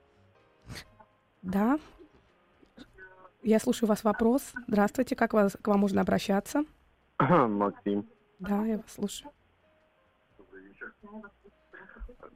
[1.42, 1.78] Да,
[3.42, 4.53] я слушаю вас вопрос.
[4.66, 6.64] Здравствуйте, как вас, к вам можно обращаться?
[7.18, 8.07] Максим.
[8.38, 9.31] Да, я вас слушаю.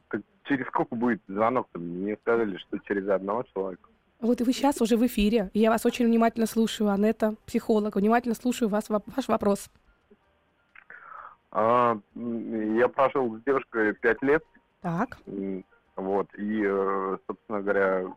[0.08, 1.68] Так через сколько будет звонок?
[1.74, 3.88] Мне сказали, что через одного человека.
[4.20, 5.50] Вот и вы сейчас уже в эфире.
[5.54, 7.96] Я вас очень внимательно слушаю, Анетта, психолог.
[7.96, 9.70] Внимательно слушаю вас, ваш вопрос.
[11.50, 14.44] А, я прожил с девушкой пять лет.
[14.80, 15.18] Так.
[15.96, 18.12] Вот, и, э, собственно говоря...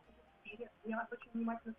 [0.84, 1.76] Я вас очень внимательно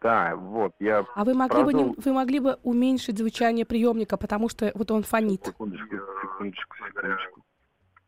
[0.00, 1.04] да, вот, я...
[1.14, 5.02] А вы могли, бы, не, вы могли бы уменьшить звучание приемника, потому что вот он
[5.02, 5.44] фонит.
[5.44, 7.42] Секундочку, секундочку, секундочку.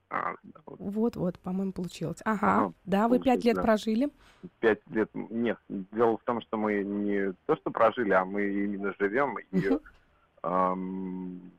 [0.08, 0.34] А,
[0.66, 1.16] вот.
[1.16, 2.20] вот, по-моему, получилось.
[2.24, 3.62] Ага, ага да, вы пять лет да.
[3.62, 4.10] прожили.
[4.60, 8.94] Пять лет, нет, дело в том, что мы не то, что прожили, а мы именно
[8.98, 9.70] живем, и,
[10.42, 11.52] эм,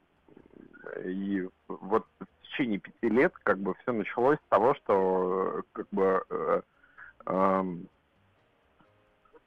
[1.04, 2.06] и вот
[2.54, 6.62] течение пяти лет как бы все началось с того, что как бы э,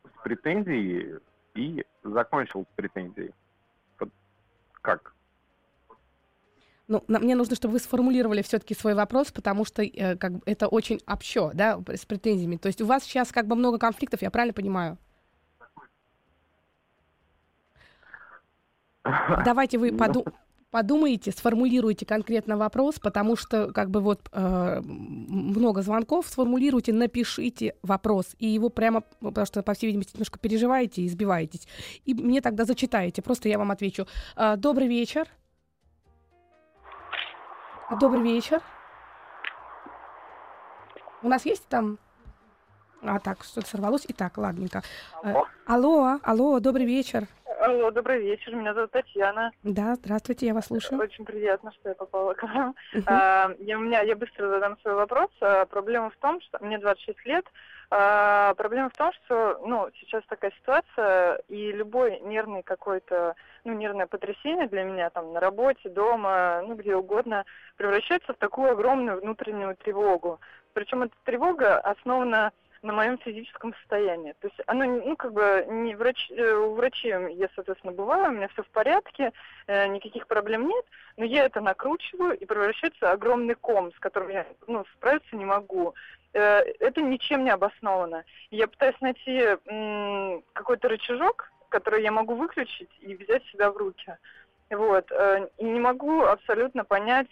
[0.05, 1.21] с претензией
[1.55, 3.33] и закончил с претензией.
[3.99, 4.11] Вот
[4.83, 5.15] как?
[6.89, 11.01] Ну, мне нужно, чтобы вы сформулировали все-таки свой вопрос, потому что э, как, это очень
[11.07, 12.57] общо, да, с претензиями.
[12.57, 14.99] То есть у вас сейчас как бы много конфликтов, я правильно понимаю?
[19.45, 20.25] Давайте вы поду
[20.77, 28.37] подумайте, сформулируйте конкретно вопрос, потому что как бы вот э, много звонков, сформулируйте, напишите вопрос,
[28.39, 31.67] и его прямо, потому что, по всей видимости, немножко переживаете и избиваетесь,
[32.05, 34.07] и мне тогда зачитаете, просто я вам отвечу.
[34.37, 35.27] Э, добрый вечер.
[37.99, 38.61] Добрый вечер.
[41.23, 41.99] У нас есть там...
[43.01, 44.05] А, так, что-то сорвалось.
[44.09, 44.83] Итак, ладненько.
[45.23, 47.29] Алло, алло, алло добрый вечер.
[47.59, 48.55] Алло, добрый вечер.
[48.55, 49.51] Меня зовут Татьяна.
[49.63, 51.01] Да, здравствуйте, я вас слушаю.
[51.01, 52.75] Очень приятно, что я попала к вам.
[52.95, 53.03] Uh-huh.
[53.07, 55.31] А, я, у меня, я быстро задам свой вопрос.
[55.41, 57.47] А, проблема в том, что мне 26 лет.
[57.91, 64.07] А, проблема в том, что ну, сейчас такая ситуация, и любой нервный какой-то, ну, нервное
[64.07, 67.45] потрясение для меня там на работе, дома, ну, где угодно,
[67.77, 70.41] превращается в такую огромную внутреннюю тревогу.
[70.75, 72.53] Причем эта тревога основана
[72.87, 74.33] на моем физическом состоянии.
[74.41, 78.35] То есть оно, ну, как бы, не врач, э, у врачей я, соответственно, бываю, у
[78.35, 79.33] меня все в порядке,
[79.67, 80.85] э, никаких проблем нет,
[81.17, 85.45] но я это накручиваю и превращается в огромный ком, с которым я, ну, справиться не
[85.45, 85.95] могу.
[86.33, 88.25] Э, это ничем не обосновано.
[88.51, 89.57] Я пытаюсь найти
[90.53, 94.17] какой-то рычажок, который я могу выключить и взять себя в руки.
[94.71, 95.11] Вот.
[95.59, 97.29] И не могу абсолютно понять...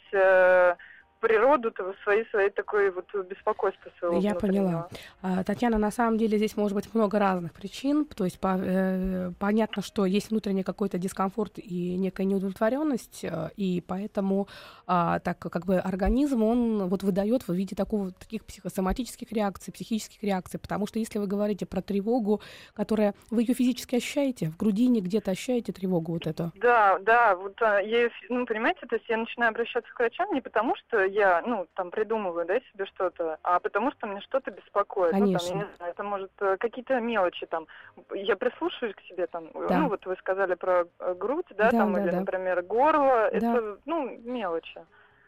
[1.25, 4.89] природу своей, своей такой вот беспокойства своего Я поняла.
[5.23, 8.05] А, Татьяна, на самом деле здесь может быть много разных причин.
[8.05, 13.83] То есть по, э, понятно, что есть внутренний какой-то дискомфорт и некая неудовлетворенность, э, и
[13.87, 14.49] поэтому
[14.87, 20.23] а, так как бы организм он вот выдает в виде такого таких психосоматических реакций, психических
[20.23, 22.43] реакций, потому что если вы говорите про тревогу,
[22.75, 26.53] которая вы ее физически ощущаете, в грудине где-то ощущаете тревогу вот эту?
[26.57, 30.43] Да, да, вот а, я, ну понимаете, то есть я начинаю обращаться к врачам не
[30.43, 35.13] потому, что я, ну, там, придумываю, да, себе что-то, а потому что мне что-то беспокоит.
[35.13, 35.33] Конечно.
[35.33, 37.67] Ну, там, я не знаю, это может э, какие-то мелочи там.
[38.13, 39.79] Я прислушиваюсь к себе там, да.
[39.79, 42.21] ну, вот вы сказали про э, грудь, да, да там, да, или, да.
[42.21, 43.31] например, горло, да.
[43.31, 44.85] это, ну, мелочи.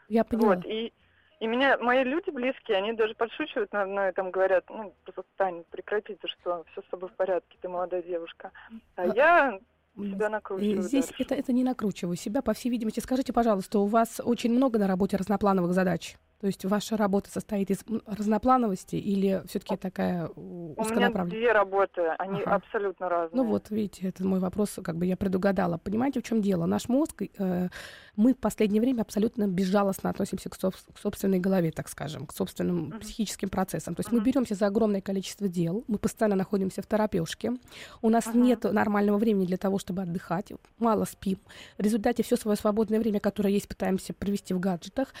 [0.09, 0.55] Я поняла.
[0.55, 0.93] Вот, и
[1.39, 5.63] и меня, мои люди близкие, они даже подшучивают на мной, там говорят, ну, просто Таня,
[5.69, 8.51] прекрати, ты что, все с тобой в порядке, ты молодая девушка.
[8.95, 9.59] А, а я
[10.05, 10.81] себя накручиваю.
[10.83, 12.99] Здесь это, это не накручиваю себя, по всей видимости.
[12.99, 16.15] Скажите, пожалуйста, у вас очень много на работе разноплановых задач?
[16.39, 21.23] То есть ваша работа состоит из разноплановости или все-таки такая узконаправленная?
[21.23, 22.55] У меня две работы, они ага.
[22.55, 23.41] абсолютно разные.
[23.41, 25.77] Ну вот, видите, это мой вопрос, как бы я предугадала.
[25.77, 26.67] Понимаете, в чем дело?
[26.67, 27.69] Наш мозг, э,
[28.15, 32.33] мы в последнее время абсолютно безжалостно относимся к, соб- к собственной голове, так скажем, к
[32.33, 32.99] собственным uh-huh.
[32.99, 33.95] психическим процессам.
[33.95, 34.19] То есть uh-huh.
[34.19, 37.53] мы беремся за огромное количество дел, мы постоянно находимся в терапевшке,
[38.01, 38.37] у нас uh-huh.
[38.37, 41.39] нет нормального времени для того, чтобы отдыхать, мало спим.
[41.77, 45.13] В результате все свое свободное время, которое есть, пытаемся провести в гаджетах.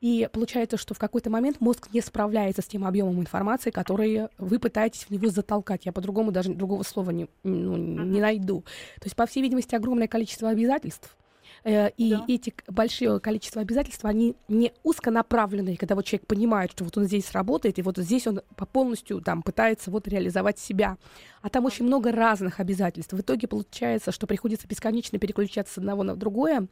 [0.00, 4.58] И получается, что в какой-то момент мозг не справляется с тем объемом информации, который вы
[4.58, 5.86] пытаетесь в него затолкать.
[5.86, 8.62] Я по-другому даже другого слова не, ну, не найду.
[8.96, 11.16] То есть, по всей видимости, огромное количество обязательств.
[11.64, 12.24] Э, и да.
[12.28, 17.32] эти большие количество обязательств, они не узконаправленные, когда вот человек понимает, что вот он здесь
[17.32, 20.98] работает, и вот здесь он по полностью там пытается вот реализовать себя.
[21.40, 23.14] А там очень много разных обязательств.
[23.14, 26.68] В итоге получается, что приходится бесконечно переключаться с одного на другое,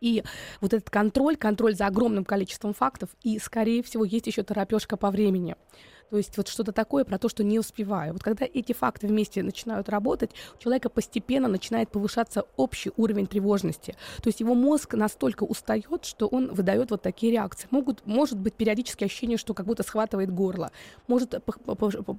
[0.00, 0.24] и
[0.60, 5.10] вот этот контроль, контроль за огромным количеством фактов, и, скорее всего, есть еще терапевтика по
[5.10, 5.56] времени.
[6.10, 8.12] То есть вот что-то такое про то, что не успеваю.
[8.12, 13.96] Вот когда эти факты вместе начинают работать, у человека постепенно начинает повышаться общий уровень тревожности.
[14.22, 17.68] То есть его мозг настолько устает, что он выдает вот такие реакции.
[17.70, 20.72] Могут, может быть периодически ощущение, что как будто схватывает горло.
[21.06, 21.42] Может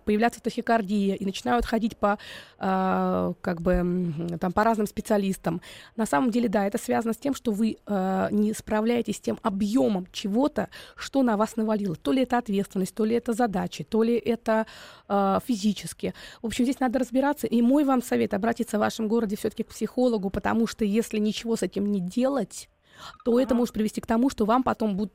[0.05, 2.17] появляться тахикардия, и начинают ходить по,
[2.59, 5.61] э, как бы, там, по разным специалистам.
[5.95, 9.37] На самом деле, да, это связано с тем, что вы э, не справляетесь с тем
[9.41, 11.95] объемом чего-то, что на вас навалило.
[11.95, 14.65] То ли это ответственность, то ли это задача, иначе, то ли это
[15.07, 16.13] э, физически.
[16.41, 17.47] В общем, здесь надо разбираться.
[17.47, 21.55] И мой вам совет обратиться в вашем городе все-таки к психологу, потому что если ничего
[21.55, 22.69] с этим не делать,
[23.23, 25.11] то это может привести к тому, что вам потом буд-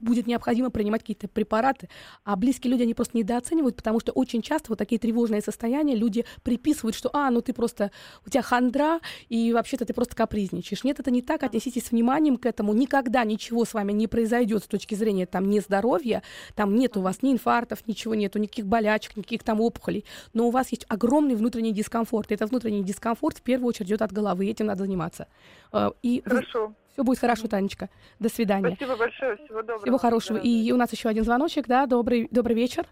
[0.00, 1.88] будет необходимо принимать какие-то препараты.
[2.24, 6.24] А близкие люди, они просто недооценивают, потому что очень часто вот такие тревожные состояния люди
[6.42, 7.90] приписывают, что, а, ну ты просто,
[8.24, 10.84] у тебя хандра, и вообще-то ты просто капризничаешь.
[10.84, 12.72] Нет, это не так, отнеситесь с вниманием к этому.
[12.72, 16.22] Никогда ничего с вами не произойдет с точки зрения там нездоровья,
[16.54, 20.50] там нет у вас ни инфарктов, ничего нету, никаких болячек, никаких там опухолей, но у
[20.50, 22.30] вас есть огромный внутренний дискомфорт.
[22.30, 25.28] И этот внутренний дискомфорт в первую очередь идет от головы, и этим надо заниматься.
[25.72, 26.74] А, и Хорошо.
[26.96, 27.90] Все будет хорошо, Танечка.
[28.18, 28.74] До свидания.
[28.74, 29.36] Спасибо большое.
[29.36, 29.82] Всего доброго.
[29.82, 30.38] Всего хорошего.
[30.38, 31.84] И у нас еще один звоночек, да?
[31.84, 32.86] Добрый, добрый вечер.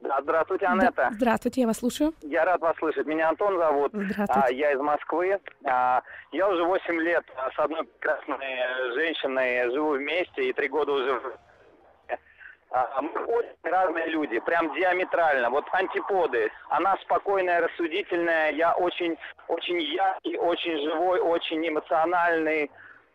[0.00, 0.94] Да, здравствуйте, Анетта.
[0.96, 2.14] Да, здравствуйте, я вас слушаю.
[2.22, 3.06] Я рад вас слышать.
[3.06, 3.92] Меня Антон зовут.
[3.92, 4.32] Здравствуйте.
[4.32, 5.38] А, я из Москвы.
[5.64, 6.00] А,
[6.32, 7.22] я уже 8 лет
[7.54, 11.20] с одной прекрасной женщиной живу вместе и три года уже
[12.72, 16.50] а, мы очень разные люди, прям диаметрально, вот антиподы.
[16.68, 22.70] Она спокойная, рассудительная, я очень, очень яркий, очень живой, очень эмоциональный,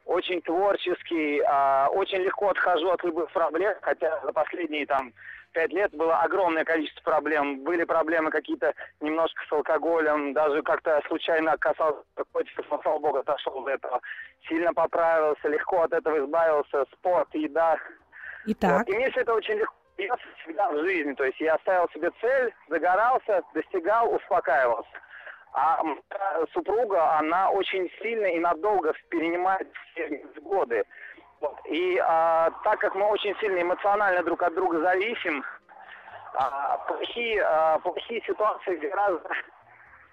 [0.05, 5.13] очень творческий, а, очень легко отхожу от любых проблем, хотя за последние там
[5.51, 7.63] пять лет было огромное количество проблем.
[7.63, 13.59] Были проблемы какие-то немножко с алкоголем, даже как-то случайно касался наркотиков, но, слава богу, отошел
[13.59, 14.01] от этого.
[14.47, 16.85] Сильно поправился, легко от этого избавился.
[16.93, 17.77] Спорт, еда.
[18.45, 18.79] Итак.
[18.79, 18.89] Вот.
[18.89, 21.13] И мне все это очень легко всегда в жизни.
[21.13, 24.89] То есть я ставил себе цель, загорался, достигал, успокаивался.
[25.57, 25.81] А
[26.53, 30.83] супруга, она очень сильно и надолго перенимает все годы.
[31.39, 31.57] Вот.
[31.69, 35.45] И а, так как мы очень сильно эмоционально друг от друга зависим,
[36.33, 39.29] а, плохие, а, плохие ситуации гораздо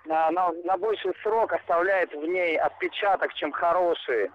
[0.09, 4.31] а, на, на больший срок оставляет в ней отпечаток, чем хорошие.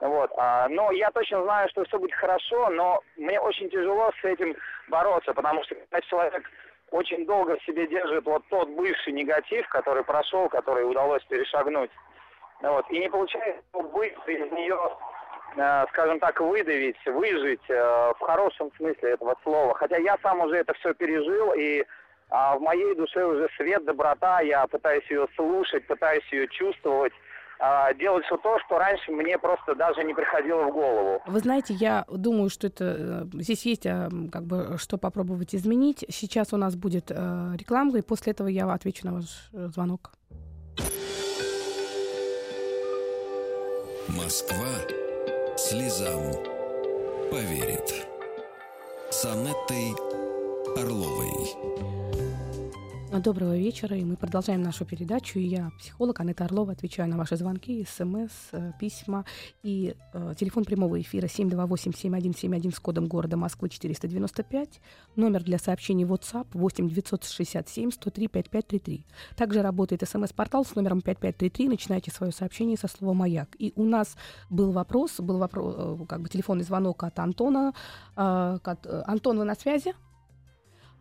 [0.00, 0.30] Вот.
[0.38, 4.56] А, но я точно знаю, что все будет хорошо, но мне очень тяжело с этим
[4.88, 6.50] бороться, потому что когда человек
[6.90, 11.90] очень долго в себе держит вот тот бывший негатив, который прошел, который удалось перешагнуть,
[12.62, 14.78] вот, и не получается быть из нее
[15.56, 19.74] Э, скажем так, выдавить, выжить э, в хорошем смысле этого слова.
[19.74, 21.84] Хотя я сам уже это все пережил, и
[22.28, 27.12] а, в моей душе уже свет, доброта, я пытаюсь ее слушать, пытаюсь ее чувствовать,
[27.98, 31.22] делать все то, что раньше мне просто даже не приходило в голову.
[31.26, 36.04] Вы знаете, я думаю, что это э, здесь есть как бы что попробовать изменить.
[36.08, 40.12] Сейчас у нас будет реклама, и после этого я отвечу на ваш звонок.
[44.08, 44.66] Москва
[45.56, 46.32] слезам
[47.30, 48.06] поверит.
[49.10, 49.94] С Анеттой
[50.76, 52.05] Орловой.
[53.12, 55.38] Доброго вечера, и мы продолжаем нашу передачу.
[55.38, 59.24] Я, психолог Анетта Орлова, отвечаю на ваши звонки, смс, э, письма
[59.62, 64.80] и э, телефон прямого эфира 728-7171 с кодом города Москвы 495,
[65.14, 69.06] номер для сообщений WhatsApp 8 967 103 5533.
[69.36, 73.48] Также работает смс-портал с номером 5533, начинайте свое сообщение со слова «Маяк».
[73.58, 74.16] И у нас
[74.50, 77.72] был вопрос, был вопрос, э, как бы телефонный звонок от Антона.
[78.16, 79.94] Э, э, Антон, вы на связи?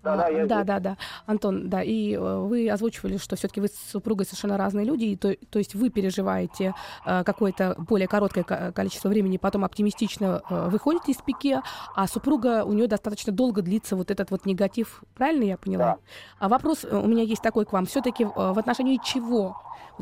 [0.06, 3.70] Да, да, я да, да, да, Антон, да, и э, вы озвучивали, что все-таки вы
[3.70, 8.44] с супругой совершенно разные люди, и то, то есть вы переживаете э, какое-то более короткое
[8.44, 11.64] количество времени, потом оптимистично э, выходите из пике,
[11.96, 15.86] а супруга у нее достаточно долго длится вот этот вот негатив, правильно я поняла?
[15.86, 15.98] Да.
[16.38, 19.60] А вопрос у меня есть такой к вам, все-таки в отношении чего?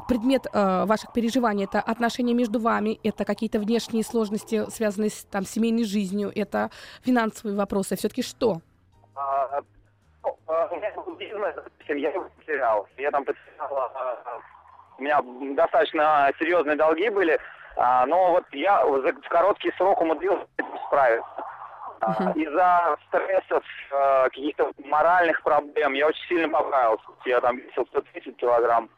[0.08, 5.84] Предмет ваших переживаний это отношения между вами, это какие-то внешние сложности, связанные с там семейной
[5.84, 6.72] жизнью, это
[7.04, 8.62] финансовые вопросы, все-таки что?
[10.24, 10.68] А,
[11.06, 11.56] был бизнес,
[11.88, 12.88] я его потерял.
[12.98, 14.40] Я там потерял, а,
[14.98, 15.22] у меня
[15.56, 17.40] достаточно серьезные долги были,
[17.76, 20.46] а, но вот я за короткий срок умудрился
[20.88, 21.28] справиться.
[22.02, 22.34] Uh-huh.
[22.36, 23.64] Из-за стрессов,
[24.26, 27.06] каких-то моральных проблем я очень сильно поправился.
[27.24, 28.90] Я там весил 130 килограмм.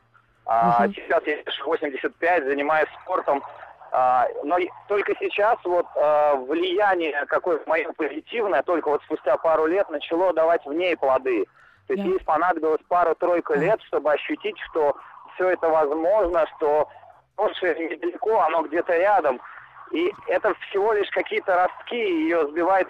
[0.47, 0.91] Uh-huh.
[0.95, 3.43] Сейчас я 85, занимаюсь спортом.
[3.91, 9.89] А, но только сейчас вот а, влияние какое-то мое позитивное, только вот спустя пару лет
[9.89, 11.45] начало давать в ней плоды.
[11.87, 13.59] То есть ей понадобилось пару-тройку yeah.
[13.59, 14.95] лет, чтобы ощутить, что
[15.35, 16.89] все это возможно, что
[17.35, 19.39] прошлое недалеко, оно где-то рядом.
[19.91, 22.87] И это всего лишь какие-то ростки, ее сбивает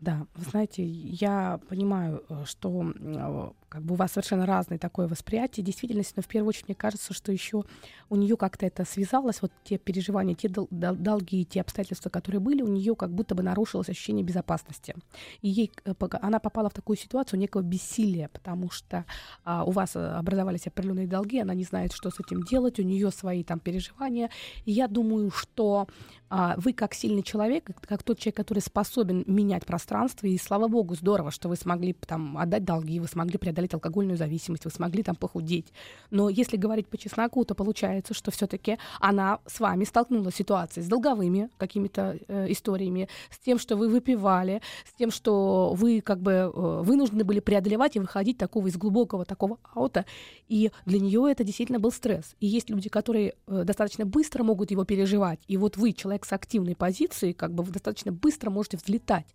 [0.00, 5.08] да, вы знаете, я понимаю, э, что э, как бы у вас совершенно разное такое
[5.08, 7.64] восприятие действительности, но в первую очередь мне кажется, что еще
[8.08, 12.62] у нее как-то это связалось, вот те переживания, те дол- долги, те обстоятельства, которые были,
[12.62, 14.94] у нее как будто бы нарушилось ощущение безопасности.
[15.42, 19.04] И ей, э, она попала в такую ситуацию некого бессилия, потому что
[19.44, 23.10] а, у вас образовались определенные долги, она не знает, что с этим делать, у нее
[23.10, 24.30] свои там переживания.
[24.64, 25.88] И я думаю, что
[26.30, 30.94] а, вы как сильный человек, как тот человек, который способен менять пространство, и слава богу,
[30.94, 35.16] здорово, что вы смогли там отдать долги, вы смогли преодолеть алкогольную зависимость, вы смогли там
[35.16, 35.72] похудеть.
[36.10, 40.84] Но если говорить по чесноку, то получается, что все-таки она с вами столкнулась с ситуацией
[40.84, 46.20] с долговыми какими-то э, историями, с тем, что вы выпивали, с тем, что вы как
[46.20, 46.50] бы э,
[46.82, 50.04] вынуждены были преодолевать и выходить такого из глубокого такого аута.
[50.48, 52.34] И для нее это действительно был стресс.
[52.40, 55.40] И есть люди, которые э, достаточно быстро могут его переживать.
[55.48, 59.26] И вот вы, человек, с активной позицией, как бы вы достаточно быстро можете взлетать.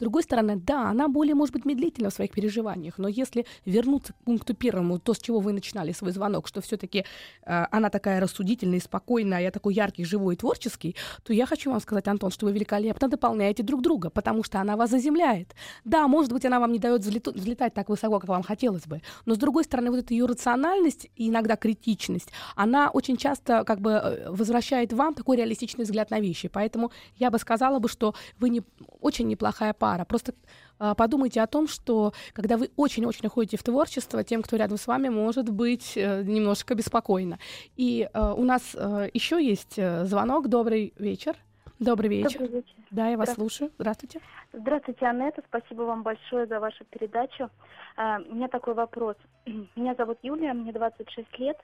[0.00, 4.14] С другой стороны, да, она более, может быть, медлительна в своих переживаниях, но если вернуться
[4.14, 7.04] к пункту первому, то, с чего вы начинали свой звонок, что все-таки
[7.44, 11.70] э, она такая рассудительная, спокойная, а я такой яркий, живой и творческий, то я хочу
[11.70, 15.54] вам сказать, Антон, что вы великолепно дополняете друг друга, потому что она вас заземляет.
[15.84, 19.02] Да, может быть, она вам не дает взлету, взлетать так высоко, как вам хотелось бы,
[19.26, 23.82] но, с другой стороны, вот эта ее рациональность и иногда критичность, она очень часто как
[23.82, 26.48] бы э, возвращает вам такой реалистичный взгляд на вещи.
[26.48, 28.62] Поэтому я бы сказала бы, что вы не
[29.02, 30.04] очень неплохая пара, пара.
[30.04, 30.32] Просто
[30.78, 34.86] э, подумайте о том, что когда вы очень-очень уходите в творчество, тем, кто рядом с
[34.86, 37.38] вами, может быть э, немножко беспокойно.
[37.76, 40.48] И э, у нас э, еще есть звонок.
[40.48, 41.34] Добрый вечер.
[41.78, 42.38] Добрый вечер.
[42.38, 42.74] Добрый вечер.
[42.90, 43.70] Да, я вас слушаю.
[43.78, 44.20] Здравствуйте.
[44.52, 45.42] Здравствуйте, Анетта.
[45.48, 47.48] Спасибо вам большое за вашу передачу.
[47.96, 49.16] Uh, у меня такой вопрос.
[49.76, 51.58] Меня зовут Юлия, мне 26 лет.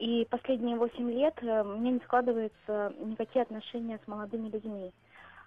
[0.00, 4.90] И последние 8 лет у меня не складываются никакие отношения с молодыми людьми.
[4.90, 4.92] А,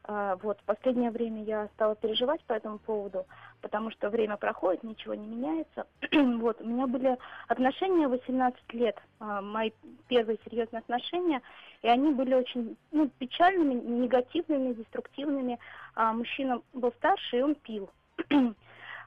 [0.07, 3.25] вот, в последнее время я стала переживать по этому поводу,
[3.61, 5.85] потому что время проходит, ничего не меняется.
[6.39, 9.71] вот, у меня были отношения 18 лет, а, мои
[10.07, 11.41] первые серьезные отношения,
[11.81, 15.59] и они были очень ну, печальными, негативными, деструктивными.
[15.95, 17.89] А, мужчина был старше, и он пил.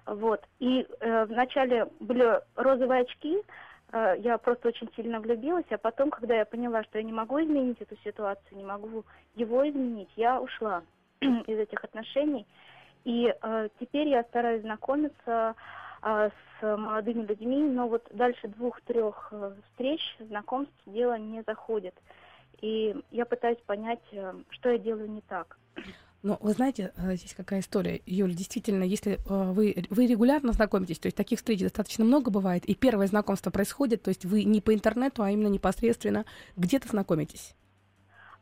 [0.07, 3.43] вот, и э, вначале были розовые очки,
[4.19, 7.81] я просто очень сильно влюбилась, а потом, когда я поняла, что я не могу изменить
[7.81, 9.05] эту ситуацию, не могу
[9.37, 10.83] его изменить, я ушла
[11.21, 12.47] из этих отношений.
[13.05, 15.55] И э, теперь я стараюсь знакомиться
[16.03, 21.95] э, с молодыми людьми, но вот дальше двух-трех э, встреч, знакомств дело не заходит.
[22.61, 25.59] И я пытаюсь понять, э, что я делаю не так.
[26.25, 29.19] Но вы знаете, э, здесь какая история, Юля, действительно, если э,
[29.53, 34.03] вы, вы регулярно знакомитесь, то есть таких встреч достаточно много бывает, и первое знакомство происходит,
[34.03, 36.25] то есть вы не по интернету, а именно непосредственно
[36.57, 37.55] где-то знакомитесь.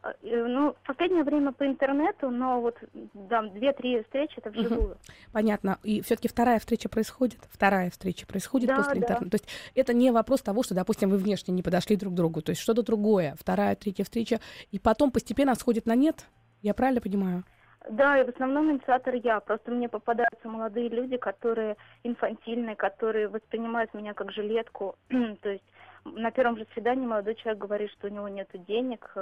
[0.00, 2.76] А, ну, в последнее время по интернету, но вот
[3.14, 4.92] да, две-три встречи это вживую.
[4.92, 4.98] Угу.
[5.32, 5.80] Понятно.
[5.82, 7.40] И все-таки вторая встреча происходит.
[7.50, 8.98] Вторая встреча происходит да, после да.
[9.00, 9.38] интернета.
[9.38, 12.42] То есть это не вопрос того, что, допустим, вы внешне не подошли друг к другу.
[12.42, 13.34] То есть что-то другое.
[13.40, 14.38] Вторая, третья встреча.
[14.70, 16.26] И потом постепенно сходит на нет.
[16.62, 17.42] Я правильно понимаю?
[17.90, 19.40] Да, и в основном инициатор я.
[19.40, 24.96] Просто мне попадаются молодые люди, которые инфантильные, которые воспринимают меня как жилетку.
[25.08, 25.64] То есть
[26.04, 29.14] на первом же свидании молодой человек говорит, что у него нет денег,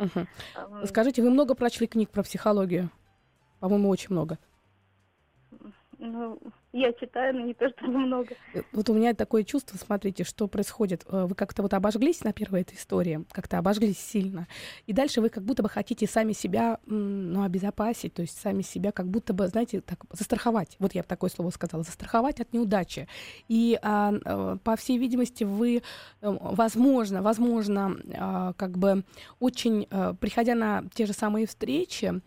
[0.00, 0.86] Угу.
[0.86, 2.88] Скажите, вы много прочли книг про психологию?
[3.60, 4.38] По-моему, очень много.
[5.98, 6.40] Ну,
[6.72, 8.34] я читаю, но не то, что много.
[8.54, 11.04] Э, вот у меня такое чувство, смотрите, что происходит.
[11.08, 14.46] Э, вы как-то вот обожглись на первой этой истории, как-то обожглись сильно.
[14.86, 18.92] И дальше вы как будто бы хотите сами себя, ну, обезопасить, то есть сами себя
[18.92, 20.76] как будто бы, знаете, так, застраховать.
[20.78, 23.08] Вот я бы такое слово сказала, застраховать от неудачи.
[23.48, 25.82] И, а, э, по всей видимости, вы,
[26.20, 29.02] возможно, возможно, а, как бы
[29.40, 29.86] очень,
[30.20, 32.20] приходя на те же самые встречи,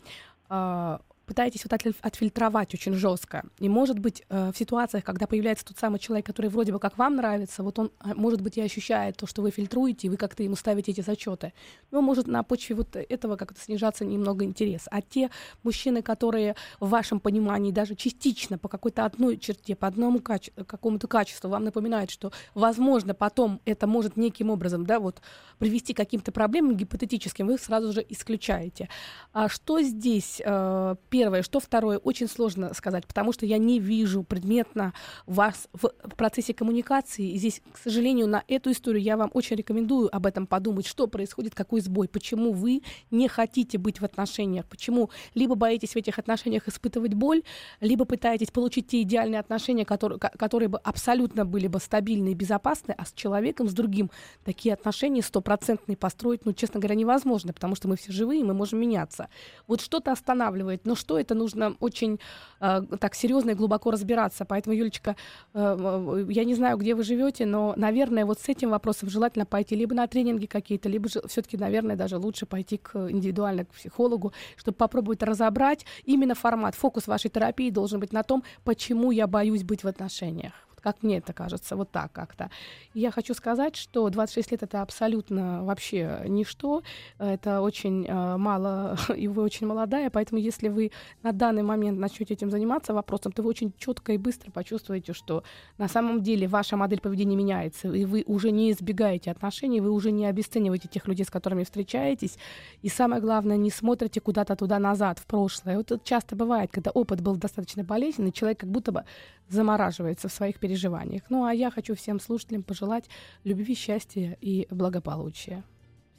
[0.50, 3.44] а, пытаетесь вот отфильтровать очень жестко.
[3.60, 6.98] И может быть э, в ситуациях, когда появляется тот самый человек, который вроде бы как
[6.98, 10.18] вам нравится, вот он, э, может быть, и ощущает то, что вы фильтруете, и вы
[10.18, 11.54] как-то ему ставите эти зачеты.
[11.92, 14.88] Но может на почве вот этого как-то снижаться немного интерес.
[14.92, 15.30] А те
[15.64, 21.08] мужчины, которые в вашем понимании даже частично по какой-то одной черте, по одному каче- какому-то
[21.08, 25.22] качеству вам напоминают, что, возможно, потом это может неким образом, да, вот
[25.58, 28.90] привести к каким-то проблемам гипотетическим, вы сразу же исключаете.
[29.32, 31.44] А что здесь э, первое.
[31.44, 32.00] Что второе?
[32.00, 34.94] Очень сложно сказать, потому что я не вижу предметно
[35.28, 37.30] вас в процессе коммуникации.
[37.34, 41.06] И здесь, к сожалению, на эту историю я вам очень рекомендую об этом подумать, что
[41.06, 46.18] происходит, какой сбой, почему вы не хотите быть в отношениях, почему либо боитесь в этих
[46.18, 47.44] отношениях испытывать боль,
[47.80, 52.96] либо пытаетесь получить те идеальные отношения, которые, которые бы абсолютно были бы стабильны и безопасны,
[52.98, 54.10] а с человеком, с другим,
[54.44, 58.80] такие отношения стопроцентные построить, ну, честно говоря, невозможно, потому что мы все живые, мы можем
[58.80, 59.30] меняться.
[59.68, 62.20] Вот что-то останавливает, но что это, нужно очень
[62.62, 64.46] э, так серьезно и глубоко разбираться.
[64.46, 65.16] Поэтому, Юлечка,
[65.54, 69.76] э, я не знаю, где вы живете, но, наверное, вот с этим вопросом желательно пойти
[69.76, 74.32] либо на тренинги какие-то, либо же все-таки, наверное, даже лучше пойти к индивидуально к психологу,
[74.56, 76.76] чтобы попробовать разобрать именно формат.
[76.76, 80.54] Фокус вашей терапии должен быть на том, почему я боюсь быть в отношениях
[80.84, 82.50] как мне это кажется, вот так как-то.
[82.94, 86.84] Я хочу сказать, что 26 лет это абсолютно вообще ничто,
[87.18, 90.92] это очень э, мало, и вы очень молодая, поэтому если вы
[91.24, 95.44] на данный момент начнете этим заниматься вопросом, то вы очень четко и быстро почувствуете, что
[95.78, 100.12] на самом деле ваша модель поведения меняется, и вы уже не избегаете отношений, вы уже
[100.12, 102.38] не обесцениваете тех людей, с которыми встречаетесь,
[102.82, 105.78] и самое главное, не смотрите куда-то туда назад, в прошлое.
[105.78, 109.04] Вот это часто бывает, когда опыт был достаточно болезненный, человек как будто бы
[109.50, 111.24] замораживается в своих переживаниях.
[111.30, 113.06] Ну а я хочу всем слушателям пожелать
[113.44, 115.64] любви, счастья и благополучия.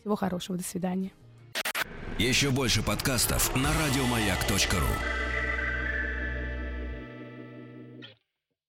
[0.00, 1.12] Всего хорошего, до свидания.
[2.18, 5.23] Еще больше подкастов на радиомаяк.ру